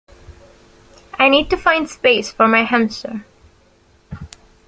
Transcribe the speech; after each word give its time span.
I 1.19 1.29
need 1.29 1.51
to 1.51 1.57
find 1.57 1.87
space 1.87 2.31
for 2.31 2.47
my 2.47 2.63
hamster 2.63 3.23